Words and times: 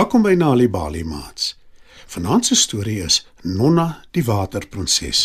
Welkom 0.00 0.22
by 0.24 0.32
Nali 0.32 0.64
Bali 0.68 1.02
Mats. 1.04 1.58
Vanaand 2.08 2.46
se 2.46 2.54
storie 2.56 3.02
is 3.04 3.18
Nonna 3.42 4.04
die 4.16 4.22
Waterprinses. 4.24 5.18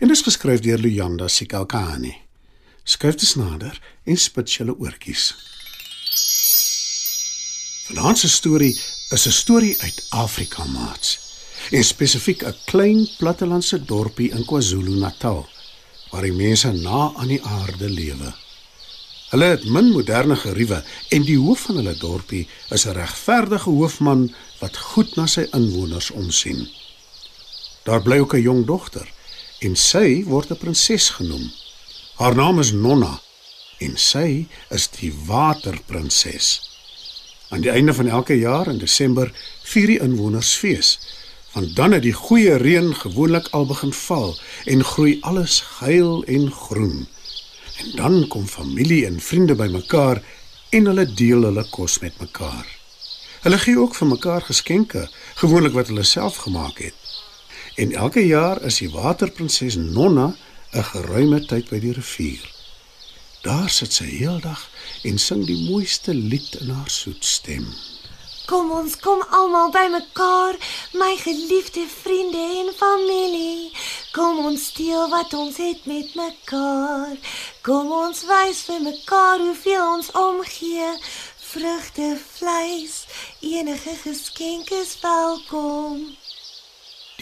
En 0.00 0.08
dit 0.08 0.16
is 0.16 0.22
geskryf 0.26 0.64
deur 0.64 0.82
Luyanda 0.82 1.28
Sikalkani. 1.28 2.10
Skryf 2.82 3.14
dit 3.22 3.36
nader 3.38 3.78
en 4.04 4.18
spit 4.18 4.56
julle 4.56 4.74
oortjies. 4.74 5.28
Vanaand 7.86 8.18
se 8.18 8.28
storie 8.28 8.74
is 9.14 9.26
'n 9.26 9.36
storie 9.42 9.76
uit 9.82 10.06
Afrika 10.08 10.64
Mats. 10.64 11.18
En 11.70 11.84
spesifiek 11.84 12.42
'n 12.42 12.54
klein 12.64 13.08
plattelandse 13.18 13.84
dorpie 13.84 14.30
in 14.30 14.44
KwaZulu-Natal 14.44 15.46
waar 16.10 16.22
die 16.22 16.32
mense 16.32 16.72
na 16.72 17.12
aan 17.14 17.28
die 17.28 17.42
aarde 17.42 17.88
lewe. 17.90 18.34
Hulle 19.30 19.44
het 19.44 19.64
min 19.70 19.92
moderne 19.94 20.34
geriewe 20.36 20.80
en 21.14 21.22
die 21.22 21.38
hoof 21.38 21.68
van 21.68 21.76
hulle 21.78 21.94
dorpie 21.98 22.48
is 22.74 22.86
'n 22.86 22.96
regverdige 22.98 23.70
hoofman 23.70 24.34
wat 24.58 24.76
goed 24.76 25.16
na 25.16 25.26
sy 25.26 25.46
inwoners 25.54 26.10
omsien. 26.10 26.68
Daar 27.84 28.02
bly 28.02 28.18
ook 28.18 28.34
'n 28.34 28.42
jong 28.42 28.66
dogter 28.66 29.08
en 29.60 29.76
sy 29.76 30.24
word 30.24 30.50
'n 30.50 30.56
prinses 30.56 31.08
genoem. 31.08 31.52
Haar 32.14 32.34
naam 32.34 32.58
is 32.58 32.72
Nonna 32.72 33.20
en 33.78 33.96
sy 33.96 34.46
is 34.70 34.88
die 35.00 35.12
waterprinses. 35.26 36.60
Aan 37.48 37.60
die 37.60 37.70
einde 37.70 37.94
van 37.94 38.08
elke 38.08 38.38
jaar 38.38 38.68
in 38.68 38.78
Desember 38.78 39.32
vier 39.62 39.86
die 39.86 40.00
inwoners 40.00 40.54
fees. 40.54 40.98
Want 41.52 41.76
dan 41.76 41.92
het 41.92 42.02
die 42.02 42.12
goeie 42.12 42.56
reën 42.56 42.94
gewoonlik 42.94 43.48
al 43.50 43.66
begin 43.66 43.92
val 43.92 44.38
en 44.64 44.84
groei 44.84 45.18
alles 45.20 45.60
geel 45.60 46.24
en 46.24 46.50
groen. 46.52 47.08
En 47.80 47.90
dan 47.96 48.28
kom 48.28 48.46
familie 48.46 49.06
en 49.06 49.20
vriende 49.20 49.54
bymekaar 49.54 50.22
en 50.70 50.84
hulle 50.84 51.06
deel 51.14 51.42
hulle 51.42 51.64
kos 51.70 51.98
met 51.98 52.18
mekaar. 52.20 52.66
Hulle 53.40 53.58
gee 53.58 53.78
ook 53.78 53.94
vir 53.96 54.06
mekaar 54.06 54.42
geskenke, 54.44 55.08
gewoonlik 55.40 55.72
wat 55.72 55.88
hulle 55.88 56.04
self 56.04 56.36
gemaak 56.44 56.78
het. 56.78 56.94
En 57.80 57.92
elke 57.92 58.26
jaar 58.26 58.60
is 58.62 58.82
die 58.82 58.90
waterprinses 58.90 59.76
Nonna 59.76 60.34
'n 60.72 60.84
geruime 60.92 61.40
tyd 61.46 61.68
by 61.70 61.78
die 61.80 61.92
rivier. 61.92 62.44
Daar 63.42 63.70
sit 63.70 63.92
sy 63.92 64.04
heeldag 64.04 64.68
en 65.02 65.18
sing 65.18 65.46
die 65.46 65.70
mooiste 65.70 66.14
lied 66.14 66.54
in 66.60 66.68
haar 66.70 66.90
soet 66.90 67.24
stem. 67.24 67.66
Kom 68.50 68.72
ons 68.74 68.96
kom 68.98 69.20
almal 69.30 69.68
bymekaar, 69.70 70.56
my 70.98 71.12
geliefde 71.22 71.84
vriende 71.86 72.40
en 72.58 72.72
familie. 72.74 73.70
Kom 74.10 74.40
ons 74.42 74.64
deel 74.74 75.06
wat 75.12 75.36
ons 75.38 75.60
het 75.62 75.84
met 75.86 76.16
mekaar. 76.18 77.12
Kom 77.62 77.92
ons 77.94 78.24
wys 78.26 78.64
vir 78.66 78.80
mekaar 78.82 79.38
hoeveel 79.38 79.84
ons 79.92 80.10
omgee. 80.18 80.88
Vrugte, 81.52 82.08
vleis, 82.24 83.04
enige 83.38 83.94
geskenke 84.02 84.80
is 84.82 84.96
welkom. 85.04 86.08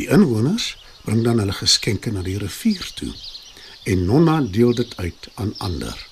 Die 0.00 0.08
inwoners 0.08 0.78
bring 1.04 1.26
dan 1.28 1.42
hulle 1.44 1.56
geskenke 1.60 2.08
na 2.14 2.24
die 2.24 2.38
rivier 2.40 2.88
toe 2.96 3.12
en 3.84 4.06
Nonna 4.08 4.38
deel 4.40 4.72
dit 4.80 4.96
uit 4.96 5.28
aan 5.34 5.52
ander. 5.58 6.06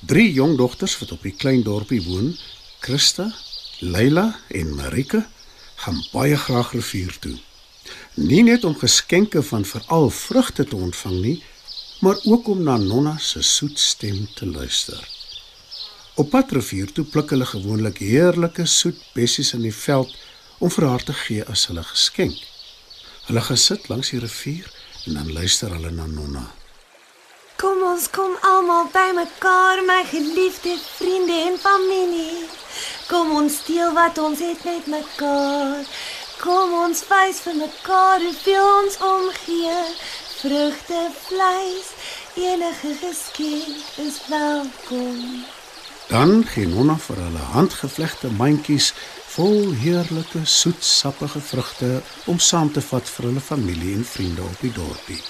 Drie 0.00 0.30
jong 0.32 0.56
dogters 0.56 0.96
wat 1.02 1.12
op 1.12 1.28
die 1.28 1.36
klein 1.36 1.60
dorpie 1.64 2.00
woon, 2.08 2.32
Christa, 2.80 3.34
Leila 3.78 4.38
en 4.48 4.74
Marika 4.74 5.26
gaan 5.74 5.98
baie 6.12 6.36
graag 6.36 6.72
rivier 6.72 7.18
toe. 7.20 7.34
Nie 8.14 8.42
net 8.42 8.64
om 8.64 8.76
geskenke 8.78 9.42
van 9.42 9.64
veral 9.64 10.08
vrugte 10.10 10.64
te 10.64 10.76
ontvang 10.76 11.20
nie, 11.20 11.42
maar 12.00 12.16
ook 12.24 12.48
om 12.48 12.62
na 12.62 12.76
Nonna 12.76 13.18
se 13.18 13.42
soet 13.42 13.78
stem 13.78 14.28
te 14.34 14.46
luister. 14.46 15.08
Op 16.14 16.30
pad 16.30 16.52
rivier 16.52 16.92
toe 16.92 17.04
pluk 17.04 17.30
hulle 17.30 17.46
gewoonlik 17.46 17.98
heerlike 17.98 18.64
soet 18.66 19.00
bessies 19.12 19.52
in 19.52 19.66
die 19.68 19.74
veld 19.74 20.16
om 20.58 20.72
vir 20.72 20.88
haar 20.88 21.04
te 21.04 21.12
gee 21.12 21.44
as 21.44 21.66
hulle 21.68 21.84
geskenk. 21.84 22.38
Hulle 23.28 23.42
gesit 23.44 23.88
langs 23.92 24.14
die 24.14 24.22
rivier 24.24 24.70
en 25.04 25.20
dan 25.20 25.32
luister 25.32 25.68
hulle 25.76 25.90
na 25.90 26.06
Nonna. 26.06 26.46
Kom 27.60 27.82
ons 27.84 28.08
kom 28.12 28.32
almal 28.44 28.88
bymekaar, 28.92 29.84
my 29.84 30.02
geliefde 30.08 30.78
vriende 30.96 31.36
en 31.50 31.60
familie. 31.60 32.48
Kom 33.06 33.36
ons 33.38 33.56
deel 33.68 33.92
wat 33.94 34.18
ons 34.18 34.40
het 34.42 34.64
met 34.66 34.86
mekaar. 34.90 35.84
Kom 36.40 36.72
ons 36.74 37.04
wys 37.06 37.38
vir 37.44 37.54
mekaar 37.60 38.24
hoeveel 38.24 38.66
ons 38.82 38.96
omgee. 38.98 39.76
Vrugte, 40.40 41.02
vleis, 41.28 41.92
enige 42.34 42.96
geskenk 42.98 44.02
is 44.02 44.18
welkom. 44.26 45.44
Dan 46.10 46.42
gee 46.50 46.66
Nonna 46.66 46.98
vir 47.06 47.22
hulle 47.28 47.46
handgevlegte 47.54 48.30
mandjies 48.40 48.92
vol 49.36 49.70
heerlike 49.84 50.42
soetsappige 50.42 51.40
vrugte 51.40 51.90
om 52.26 52.42
saam 52.42 52.72
te 52.72 52.82
vat 52.90 53.06
vir 53.16 53.30
hulle 53.30 53.48
familie 53.52 53.94
en 53.94 54.06
vriende 54.06 54.42
op 54.42 54.62
die 54.66 54.72
dorpie. 54.74 55.22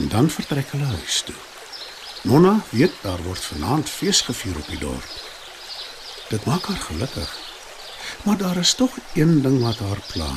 En 0.00 0.08
dan 0.08 0.32
vertrek 0.32 0.72
hulle 0.72 0.94
huis 0.96 1.22
toe. 1.28 1.40
Nonna 2.22 2.56
weet 2.70 3.02
daar 3.04 3.20
word 3.28 3.44
vanaand 3.52 3.88
fees 3.88 4.24
gevier 4.24 4.56
op 4.56 4.72
die 4.72 4.80
dorp. 4.80 5.29
Dit 6.30 6.44
maak 6.46 6.64
haar 6.70 6.82
gelukkig. 6.86 7.30
Maar 8.22 8.36
daar 8.38 8.56
is 8.56 8.74
tog 8.74 8.98
een 9.14 9.42
ding 9.42 9.62
wat 9.62 9.78
haar 9.78 10.02
pla. 10.12 10.30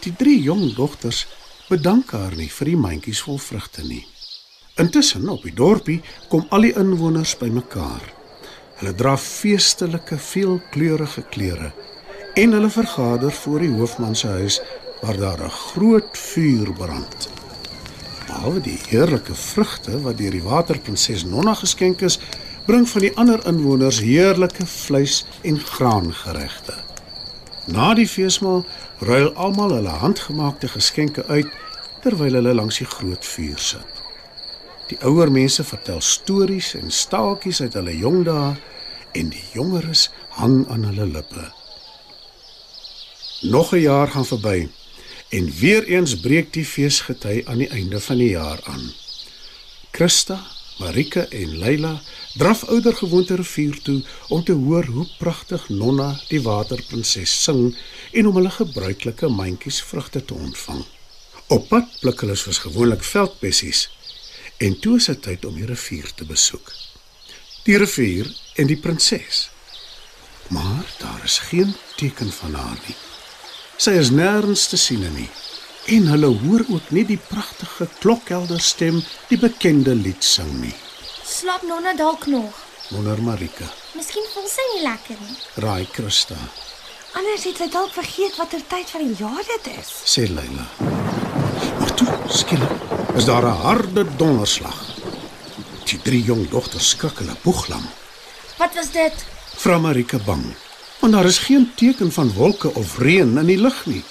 Die 0.00 0.12
drie 0.16 0.42
jong 0.42 0.74
dogters 0.74 1.26
bedank 1.68 2.10
haar 2.12 2.36
nie 2.36 2.50
vir 2.52 2.68
die 2.70 2.76
mandjies 2.76 3.22
vol 3.24 3.38
vrugte 3.40 3.82
nie. 3.84 4.04
Intussen 4.78 5.28
op 5.28 5.42
die 5.42 5.54
dorpie 5.56 6.02
kom 6.28 6.44
al 6.54 6.68
die 6.68 6.74
inwoners 6.76 7.32
bymekaar. 7.40 8.04
Hulle 8.78 8.92
dra 8.94 9.16
feestelike, 9.16 10.18
veelkleurige 10.18 11.24
klere 11.32 11.72
en 12.38 12.52
hulle 12.54 12.70
vergader 12.70 13.32
voor 13.32 13.64
die 13.64 13.72
hoofman 13.74 14.14
se 14.16 14.28
huis 14.28 14.60
waar 15.00 15.16
daar 15.16 15.42
'n 15.44 15.50
groot 15.50 16.18
vuur 16.18 16.72
brand. 16.72 17.28
Behalwe 18.26 18.60
die 18.60 18.78
heerlike 18.88 19.34
vrugte 19.34 20.00
wat 20.02 20.18
deur 20.18 20.30
die 20.30 20.42
waterprinses 20.42 21.24
Nonna 21.24 21.54
geskenk 21.54 22.00
is, 22.00 22.18
bring 22.68 22.88
van 22.88 23.00
die 23.00 23.14
ander 23.16 23.40
inwoners 23.48 24.00
heerlike 24.04 24.66
vleis 24.66 25.22
en 25.42 25.56
graangeregte. 25.60 26.74
Na 27.72 27.94
die 27.96 28.08
feesmaal 28.08 28.66
ruil 29.00 29.30
almal 29.40 29.72
hulle 29.72 29.94
handgemaakte 30.02 30.68
geskenke 30.68 31.24
uit 31.32 31.48
terwyl 32.04 32.36
hulle 32.36 32.52
langs 32.54 32.80
die 32.82 32.88
groot 32.88 33.24
vuur 33.24 33.62
sit. 33.70 34.02
Die 34.92 34.98
ouer 35.00 35.32
mense 35.32 35.64
vertel 35.64 36.02
stories 36.04 36.74
en 36.76 36.92
staaltjies 36.92 37.62
uit 37.64 37.78
hulle 37.80 37.96
jong 37.96 38.20
dae 38.28 38.52
en 39.16 39.32
die 39.32 39.44
jongeres 39.56 40.10
hang 40.36 40.60
aan 40.68 40.84
hulle 40.90 41.08
lippe. 41.16 41.48
Nog 43.48 43.72
'n 43.72 43.80
jaar 43.80 44.12
gaan 44.12 44.28
verby 44.28 44.68
en 45.28 45.52
weer 45.60 45.88
eens 45.88 46.20
breek 46.20 46.52
die 46.52 46.68
feesgety 46.68 47.42
aan 47.46 47.64
die 47.64 47.72
einde 47.72 48.00
van 48.00 48.18
die 48.18 48.30
jaar 48.36 48.60
aan. 48.64 48.92
Christa, 49.92 50.40
Marika 50.78 51.24
en 51.34 51.58
Leila 51.58 52.00
draf 52.38 52.62
ouer 52.70 52.94
gewoonte 52.96 53.34
rivier 53.34 53.80
toe 53.82 53.98
om 54.28 54.44
te 54.44 54.52
hoor 54.52 54.86
hoe 54.86 55.06
pragtig 55.18 55.68
Nonna 55.68 56.12
die 56.28 56.40
waterprinses 56.42 57.34
sing 57.42 57.74
en 58.12 58.28
om 58.30 58.38
hulle 58.38 58.52
gebruikelike 58.54 59.28
mandjies 59.28 59.80
vrugte 59.82 60.22
te 60.24 60.34
ontvang. 60.34 60.84
Op 61.48 61.68
pad 61.68 61.90
pluk 62.00 62.22
hulle 62.22 62.36
soos 62.38 62.62
gewoonlik 62.62 63.02
veldbessies 63.02 63.88
en 64.62 64.78
toe 64.78 64.96
is 65.00 65.10
dit 65.10 65.22
tyd 65.22 65.44
om 65.50 65.58
die 65.58 65.66
rivier 65.66 66.14
te 66.14 66.26
besoek. 66.28 66.70
Die 67.66 67.78
rivier 67.78 68.30
en 68.56 68.70
die 68.70 68.78
prinses. 68.78 69.48
Maar 70.54 70.94
daar 70.98 71.20
is 71.24 71.38
geen 71.50 71.74
teken 71.96 72.30
van 72.32 72.54
haar 72.54 72.78
nie. 72.86 72.96
Sy 73.78 73.98
is 73.98 74.14
nêrens 74.14 74.68
te 74.70 74.78
sien 74.78 75.04
nie. 75.14 75.28
En 75.88 76.06
hulle 76.12 76.26
hoor 76.42 76.64
ook 76.68 76.90
nie 76.92 77.04
die 77.08 77.18
pragtige 77.28 77.88
klokkelder 78.02 78.60
stem 78.60 79.00
die 79.30 79.38
bekende 79.40 79.94
lied 79.96 80.24
sing 80.24 80.50
nie. 80.60 80.74
Slaap 81.24 81.62
Nonna 81.68 81.94
dalk 81.96 82.26
nog? 82.28 82.56
Wonder 82.90 83.20
Marika. 83.22 83.68
Miskien 83.96 84.26
voel 84.34 84.48
sy 84.48 84.64
nie 84.74 84.82
lekker 84.84 85.16
nie. 85.24 85.36
Raai 85.64 85.86
Christa, 85.92 86.36
Anders 87.16 87.44
het 87.48 87.56
sy 87.56 87.66
dalk 87.72 87.94
vergeet 87.96 88.36
watter 88.36 88.60
tyd 88.68 88.90
van 88.92 89.06
die 89.06 89.16
jaar 89.16 89.46
dit 89.48 89.70
is. 89.78 89.88
sê 90.12 90.26
Leila. 90.28 90.66
Maar 91.80 91.94
toe, 91.96 92.08
skielik, 92.28 92.74
is 93.16 93.24
daar 93.24 93.46
'n 93.48 93.60
harde 93.64 94.04
donderslag. 94.20 94.76
Die 95.88 95.98
drie 96.04 96.22
jong 96.22 96.48
dogters 96.50 96.88
skrik 96.88 97.18
hulle 97.18 97.34
boeglam. 97.42 97.88
Wat 98.58 98.74
was 98.74 98.90
dit? 98.92 99.24
Vra 99.56 99.78
Marika 99.78 100.18
bang, 100.18 100.44
want 101.00 101.12
daar 101.12 101.24
is 101.24 101.38
geen 101.38 101.72
teken 101.76 102.12
van 102.12 102.32
wolke 102.32 102.74
of 102.74 102.98
reën 102.98 103.38
in 103.38 103.46
die 103.46 103.58
lug 103.60 103.86
nie. 103.86 104.04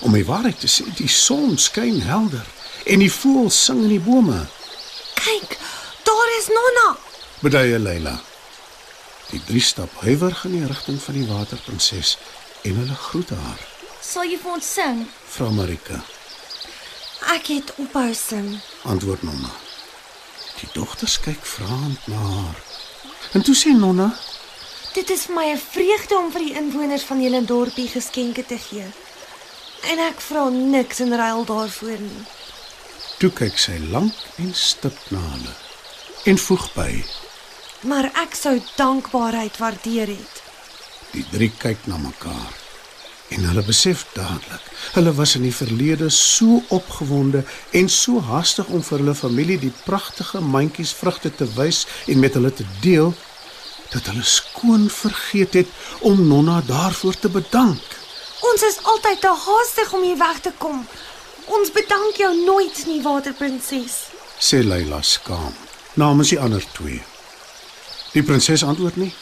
Om 0.00 0.12
die 0.12 0.24
waarheid 0.24 0.60
te 0.60 0.66
sê, 0.68 0.84
die 0.96 1.08
son 1.08 1.58
skyn 1.58 2.00
helder 2.02 2.46
en 2.86 2.98
die 2.98 3.12
voëls 3.12 3.64
sing 3.64 3.82
in 3.82 3.88
die 3.88 4.00
bome. 4.00 4.46
Kyk, 5.14 5.56
daar 6.06 6.32
is 6.38 6.48
Nonna. 6.48 6.96
Beduie 7.40 7.78
Leila. 7.78 8.20
Die 9.30 9.40
drie 9.46 9.60
stap 9.60 9.90
huiwerig 10.00 10.44
in 10.44 10.52
die 10.60 10.66
rigting 10.66 11.00
van 11.02 11.14
die 11.14 11.26
waterprinses 11.26 12.16
en 12.62 12.76
hulle 12.76 12.94
groet 13.08 13.30
haar. 13.30 13.58
Sal 14.02 14.24
jy 14.30 14.38
vir 14.38 14.52
ons 14.52 14.72
sing? 14.74 15.06
Vra 15.34 15.48
Marika, 15.50 16.02
Ek 17.34 17.46
het 17.50 17.72
ophou 17.82 18.12
sing. 18.14 18.60
antwoord 18.84 19.22
Nonna. 19.22 19.50
Die 20.60 20.68
dogters 20.72 21.18
kyk 21.20 21.42
vraend 21.42 22.06
na 22.06 22.16
haar. 22.16 22.60
En 23.32 23.42
toe 23.42 23.54
sê 23.56 23.72
Nonna: 23.74 24.12
Dit 24.94 25.10
is 25.10 25.26
vir 25.26 25.34
my 25.34 25.46
'n 25.52 25.58
vreugde 25.58 26.16
om 26.16 26.30
vir 26.32 26.40
die 26.40 26.54
inwoners 26.54 27.02
van 27.02 27.22
julle 27.22 27.44
dorpie 27.44 27.88
geskenke 27.88 28.46
te 28.46 28.58
gee. 28.58 28.86
En 29.84 29.98
ek 29.98 30.20
vra 30.20 30.48
niks 30.48 31.00
in 31.00 31.14
ruil 31.14 31.44
daarvoor 31.44 32.00
nie. 32.00 32.24
Toe 33.18 33.30
kyk 33.30 33.58
sy 33.58 33.78
lank 33.92 34.14
en 34.42 34.52
stip 34.54 34.98
na 35.10 35.20
hulle 35.20 35.54
en 36.26 36.38
voeg 36.38 36.66
by: 36.74 36.90
Maar 37.86 38.10
ek 38.22 38.34
sou 38.34 38.58
dankbaarheid 38.76 39.58
waardeer 39.62 40.10
het. 40.16 40.42
Die 41.12 41.26
drie 41.30 41.52
kyk 41.58 41.86
na 41.86 41.96
mekaar 42.02 42.54
en 43.34 43.42
hulle 43.48 43.62
besef 43.66 44.04
dadelik, 44.14 44.66
hulle 44.94 45.12
was 45.18 45.34
in 45.34 45.42
die 45.46 45.54
verlede 45.54 46.10
so 46.14 46.60
opgewonde 46.74 47.42
en 47.74 47.88
so 47.90 48.20
haastig 48.22 48.68
om 48.70 48.84
vir 48.86 49.00
hulle 49.00 49.14
familie 49.18 49.58
die 49.58 49.72
pragtige 49.84 50.40
mandjies 50.40 50.92
vrugte 50.94 51.32
te 51.34 51.48
wys 51.56 51.84
en 52.06 52.22
met 52.22 52.38
hulle 52.38 52.52
te 52.54 52.66
deel 52.84 53.10
dat 53.90 54.06
hulle 54.10 54.22
skoon 54.26 54.86
vergeet 54.90 55.58
het 55.62 55.74
om 56.06 56.22
Nonna 56.28 56.60
daarvoor 56.66 57.18
te 57.18 57.28
bedank. 57.28 57.95
Ons 58.46 58.62
is 58.62 58.78
altyd 58.82 59.20
te 59.20 59.32
haastig 59.46 59.92
om 59.92 60.02
hier 60.02 60.18
weg 60.20 60.40
te 60.40 60.52
kom. 60.58 60.82
Ons 61.56 61.72
bedank 61.74 62.18
jou 62.20 62.32
nooit 62.44 62.82
nie, 62.86 63.02
Waterprinses. 63.02 63.96
sê 64.38 64.60
Leila 64.64 65.00
skaam 65.02 65.54
namens 65.94 66.28
die 66.28 66.40
ander 66.40 66.64
twee. 66.72 67.00
Die 68.12 68.22
prinses 68.22 68.64
antwoord 68.64 68.96
nie 68.96 69.12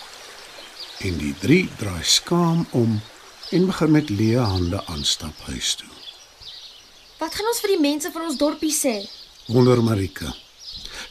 en 1.05 1.19
die 1.19 1.35
drie 1.41 1.69
draai 1.79 2.03
skaam 2.03 2.65
om 2.71 3.01
en 3.51 3.67
begin 3.67 3.91
met 3.91 4.11
leë 4.11 4.45
hande 4.55 4.81
aanstap 4.87 5.41
huis 5.51 5.75
toe. 5.81 5.91
Wat 7.19 7.35
gaan 7.35 7.51
ons 7.51 7.61
vir 7.63 7.75
die 7.75 7.83
mense 7.83 8.11
van 8.15 8.27
ons 8.29 8.39
dorpie 8.41 8.73
sê? 8.75 8.95
Wonder 9.47 9.83
Marika. 9.83 10.33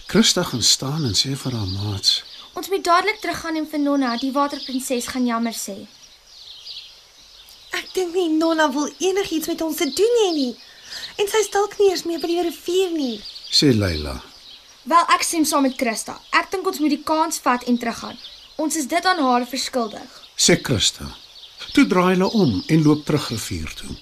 Christa 0.07 0.44
gaan 0.44 0.63
staan 0.63 1.06
en 1.06 1.16
sê 1.18 1.36
vir 1.39 1.56
haar 1.56 1.69
maats: 1.69 2.24
Ons 2.54 2.69
moet 2.69 2.83
dadelik 2.83 3.19
teruggaan 3.21 3.56
en 3.62 3.68
vir 3.69 3.80
Nonna, 3.80 4.16
die 4.18 4.31
waterprinses, 4.31 5.07
gaan 5.13 5.25
jammer 5.25 5.56
sê. 5.57 5.77
Dink 7.94 8.13
nie 8.16 8.30
Nonna 8.34 8.72
wil 8.74 8.90
enigiets 9.00 9.48
met 9.48 9.62
ons 9.62 9.78
te 9.78 9.86
doen 9.86 10.16
hê 10.24 10.30
nie. 10.34 10.54
En 11.22 11.28
sy 11.30 11.42
is 11.44 11.50
dalk 11.54 11.75
nie 11.80 11.92
eers 11.92 12.06
meer 12.10 12.22
by 12.22 12.30
die 12.31 12.45
rivier 12.48 12.94
nie. 12.94 13.18
sê 13.54 13.69
Leila. 13.74 14.16
Wel, 14.90 15.04
ek 15.16 15.24
stem 15.24 15.45
saam 15.45 15.63
met 15.68 15.78
Christa. 15.78 16.18
Ek 16.34 16.50
dink 16.51 16.68
ons 16.68 16.80
moet 16.81 16.92
die 16.92 17.04
kans 17.06 17.38
vat 17.45 17.63
en 17.69 17.78
teruggaan. 17.78 18.18
Ons 18.57 18.75
is 18.81 18.88
dit 18.90 19.06
aan 19.06 19.22
haar 19.22 19.45
verskuldig. 19.48 20.10
sê 20.38 20.57
Christa. 20.62 21.06
Toe 21.74 21.86
draai 21.88 22.16
hulle 22.16 22.30
om 22.34 22.63
en 22.68 22.84
loop 22.84 23.06
terug 23.06 23.30
rivier 23.30 23.72
toe. 23.78 23.95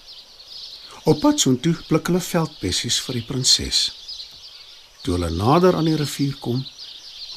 Op 1.06 1.20
pad 1.22 1.40
soontoe 1.40 1.76
pluk 1.88 2.08
hulle 2.08 2.20
veldbessies 2.24 3.00
vir 3.06 3.20
die 3.20 3.28
prinses. 3.28 3.80
Toe 5.04 5.16
hulle 5.18 5.32
nader 5.36 5.76
aan 5.76 5.90
die 5.90 5.98
rivier 5.98 6.36
kom, 6.40 6.64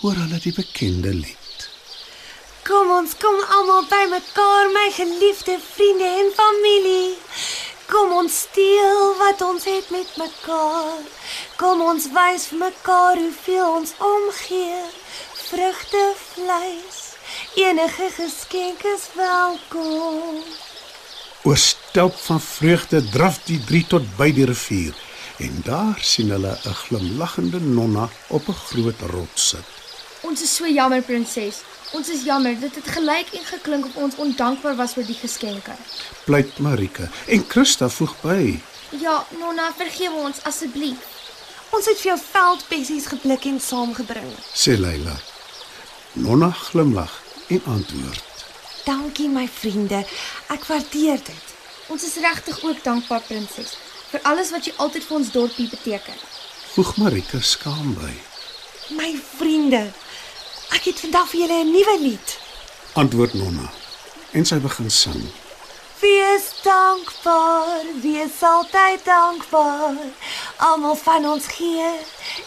hoor 0.00 0.18
hulle 0.22 0.40
die 0.42 0.52
bekende 0.52 1.14
lied. 1.14 1.43
Kom 2.64 2.90
ons 2.96 3.12
kom 3.20 3.40
almal 3.52 3.82
bymekaar, 3.90 4.70
my 4.72 4.86
geliefde 4.96 5.58
vriende 5.60 6.06
en 6.20 6.30
familie. 6.32 7.10
Kom 7.90 8.14
ons 8.16 8.38
deel 8.56 9.10
wat 9.18 9.42
ons 9.44 9.66
het 9.68 9.90
met 9.92 10.14
mekaar. 10.16 11.02
Kom 11.60 11.82
ons 11.84 12.06
wys 12.14 12.46
vir 12.48 12.62
mekaar 12.62 13.20
hoeveel 13.20 13.66
ons 13.80 13.92
omgee. 14.08 14.80
Vrugte, 15.42 16.04
vleis, 16.30 17.02
enige 17.66 18.08
geskenk 18.16 18.86
is 18.94 19.04
welkom. 19.12 20.40
Oorstelp 21.44 22.16
van 22.30 22.40
vreugde 22.40 23.04
draf 23.10 23.42
die 23.44 23.60
drie 23.68 23.84
tot 23.92 24.08
by 24.16 24.30
die 24.32 24.48
rivier 24.48 24.96
en 25.44 25.60
daar 25.68 26.00
sien 26.00 26.32
hulle 26.32 26.56
'n 26.64 26.80
glimlaggende 26.86 27.60
nonna 27.60 28.08
op 28.28 28.48
'n 28.48 28.60
groot 28.66 29.00
rots 29.12 29.48
sit. 29.48 29.68
Ons 30.22 30.42
is 30.42 30.54
so 30.56 30.66
jammer, 30.66 31.02
prinses. 31.02 31.60
Ons 31.94 32.10
is 32.10 32.24
jammer. 32.26 32.56
Dit 32.58 32.74
het 32.74 32.88
gelyk 32.96 33.30
en 33.38 33.44
geklink 33.46 33.86
of 33.86 33.96
ons 33.96 34.16
ondankbaar 34.18 34.74
was 34.76 34.96
vir 34.98 35.06
die 35.06 35.18
geskenke. 35.18 35.76
Pleit 36.26 36.58
Marika 36.58 37.06
en 37.30 37.44
Christa 37.48 37.88
voeg 37.88 38.14
by. 38.22 38.40
Ja, 38.98 39.20
Nonna, 39.38 39.70
vergewe 39.78 40.24
ons 40.26 40.42
asseblief. 40.48 41.10
Ons 41.74 41.86
het 41.90 41.98
vir 42.02 42.12
jou 42.12 42.18
veldbessies 42.22 43.06
gepluk 43.10 43.46
en 43.50 43.60
saamgebring. 43.60 44.30
sê 44.54 44.76
Leila. 44.78 45.16
Nonna 46.12 46.50
glimlag 46.50 47.14
en 47.48 47.62
antwoord. 47.66 48.22
Dankie 48.84 49.28
my 49.28 49.48
vriende. 49.48 50.04
Ek 50.54 50.66
waardeer 50.68 51.18
dit. 51.24 51.54
Ons 51.88 52.04
is 52.04 52.14
regtig 52.22 52.62
ook 52.64 52.84
dankbaar, 52.84 53.22
prinses, 53.26 53.74
vir 54.10 54.20
alles 54.22 54.50
wat 54.50 54.66
jy 54.66 54.72
altyd 54.76 55.04
vir 55.04 55.16
ons 55.16 55.32
dorpie 55.32 55.68
beteken. 55.68 56.14
Voeg 56.74 56.96
Marika 56.96 57.40
skaam 57.40 57.94
by. 57.94 58.12
My 58.98 59.14
vriende. 59.36 59.90
Ek 60.74 60.88
het 60.90 61.00
vandag 61.00 61.28
vir 61.30 61.40
julle 61.40 61.58
'n 61.62 61.70
nuwe 61.70 61.96
lied. 62.00 62.38
Antwoord 62.92 63.34
Nonna 63.34 63.70
en 64.30 64.44
sy 64.44 64.58
begin 64.58 64.90
sing. 64.90 65.22
Wees 66.00 66.46
dankbaar, 66.62 67.84
wees 68.02 68.42
altyd 68.42 69.04
dankbaar. 69.04 69.94
Almal 70.56 70.96
van 70.96 71.26
ons 71.26 71.46
gee 71.46 71.90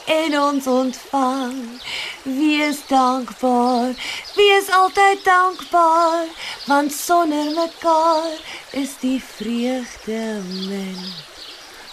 en 0.06 0.40
ons 0.40 0.68
ontvang. 0.68 1.82
Wees 2.24 2.78
dankbaar, 2.88 3.96
wees 4.36 4.70
altyd 4.70 5.24
dankbaar, 5.24 6.26
want 6.66 6.94
sonder 6.94 7.54
mekaar 7.56 8.32
is 8.72 8.90
die 9.00 9.24
vreugde 9.36 10.42
min. 10.68 11.14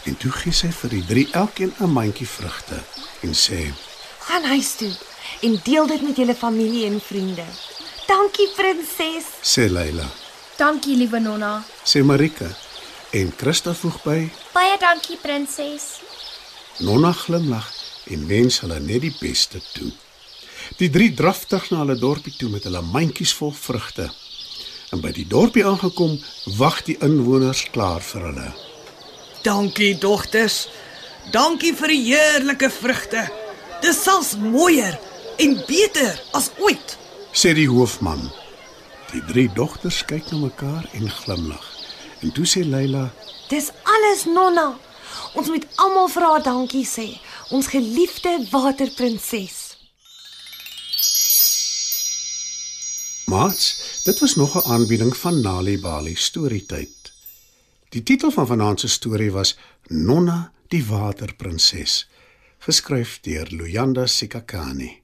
En 0.05 0.17
toe 0.17 0.31
gee 0.31 0.53
sy 0.53 0.73
vir 0.73 0.91
die 0.91 1.05
drie 1.05 1.29
elkeen 1.31 1.75
'n 1.79 1.93
mandjie 1.93 2.29
vrugte 2.29 2.83
en 3.21 3.35
sê: 3.35 3.73
Gaan 4.19 4.45
huis 4.45 4.75
toe 4.75 4.93
en 5.45 5.61
deel 5.63 5.87
dit 5.87 6.03
met 6.03 6.17
julle 6.17 6.35
familie 6.35 6.85
en 6.87 7.01
vriende. 7.01 7.45
Dankie 8.07 8.49
prinses. 8.57 9.27
sê 9.43 9.69
Leila. 9.69 10.07
Dankie, 10.57 10.97
liewe 10.97 11.21
Nonna. 11.21 11.65
Sê 11.85 12.03
Marika 12.03 12.49
en 13.11 13.33
Christa 13.37 13.75
voeg 13.75 13.99
by. 14.03 14.19
Baie 14.55 14.79
dankie, 14.81 15.19
prinses. 15.21 16.01
Nonna 16.79 17.13
glimlag 17.13 17.69
en 18.11 18.27
wens 18.27 18.61
hulle 18.65 18.81
net 18.81 19.05
die 19.05 19.15
beste 19.21 19.61
toe. 19.75 19.93
Die 20.81 20.91
drie 20.91 21.13
draf 21.15 21.45
terug 21.45 21.71
na 21.71 21.83
hulle 21.85 21.99
dorpie 22.01 22.35
toe 22.39 22.49
met 22.49 22.65
hulle 22.65 22.81
mandjies 22.81 23.35
vol 23.37 23.53
vrugte. 23.53 24.09
En 24.93 25.01
by 25.05 25.13
die 25.13 25.29
dorpie 25.29 25.65
aangekom, 25.67 26.17
wag 26.57 26.83
die 26.89 26.97
inwoners 27.05 27.67
klaar 27.75 28.01
vir 28.01 28.31
hulle. 28.31 28.51
Dankie 29.45 29.95
dogters. 30.01 30.69
Dankie 31.33 31.75
vir 31.77 31.93
die 31.93 32.05
heerlike 32.13 32.71
vrugte. 32.73 33.29
Dis 33.85 34.01
selfs 34.05 34.39
mooier 34.41 34.97
en 35.37 35.55
beter 35.67 36.23
as 36.33 36.51
ooit. 36.59 36.97
Sê 37.33 37.55
die 37.55 37.69
hoofman. 37.69 38.23
Die 39.13 39.23
drie 39.29 39.49
dogters 39.55 40.03
kyk 40.09 40.31
na 40.31 40.39
mekaar 40.47 40.89
en 40.93 41.11
glimlag. 41.11 41.67
En 42.23 42.33
toe 42.33 42.47
sê 42.47 42.65
Leila: 42.67 43.11
Dis 43.49 43.71
alles 43.83 44.25
Nonna. 44.25 44.73
Ons 45.35 45.51
moet 45.51 45.67
almal 45.83 46.09
vir 46.09 46.27
haar 46.29 46.43
dankie 46.43 46.87
sê. 46.87 47.09
Ons 47.51 47.67
geliefde 47.71 48.47
waterprinses. 48.51 49.61
"Mats, 53.27 53.77
dit 54.05 54.19
was 54.19 54.35
nog 54.37 54.57
'n 54.57 54.71
aanbieding 54.71 55.17
van 55.17 55.41
Nali 55.41 55.79
Bali 55.79 56.15
Storytyd." 56.15 57.13
Die 57.89 58.03
titel 58.03 58.31
van 58.31 58.47
vanaand 58.47 58.81
se 58.81 58.89
storie 58.89 59.31
was 59.31 59.57
Nonna 59.89 60.53
die 60.69 60.85
Waterprinses, 60.85 62.09
geskryf 62.59 63.21
deur 63.23 63.47
Luyanda 63.51 64.07
Sikakani. 64.07 65.04